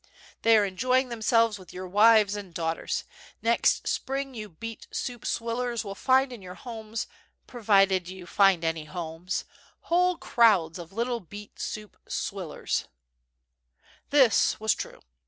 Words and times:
They 0.41 0.57
are 0.57 0.65
enjoying 0.65 1.09
themselves 1.09 1.59
with 1.59 1.71
your 1.73 1.87
wives 1.87 2.35
and 2.35 2.55
daughters, 2.55 3.03
is'ext 3.43 3.85
spring 3.87 4.33
you 4.33 4.49
beet 4.49 4.87
soup 4.91 5.21
swillers 5.25 5.83
will 5.83 5.93
find 5.93 6.33
in 6.33 6.41
your 6.41 6.55
homes, 6.55 7.05
provided 7.45 8.09
you 8.09 8.25
find 8.25 8.63
any 8.63 8.85
homes, 8.85 9.45
whole 9.81 10.17
crowds 10.17 10.79
of 10.79 10.91
little 10.91 11.19
beet 11.19 11.59
soup 11.59 11.97
swillers/ 12.09 12.87
This 14.09 14.59
was 14.59 14.73
true. 14.73 15.01